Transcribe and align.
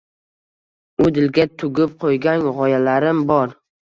U 1.03 1.11
dilga 1.17 1.45
tugib 1.63 1.93
qo‘ygan 2.05 2.47
g‘oyalarim 2.57 3.21
bor. 3.35 3.55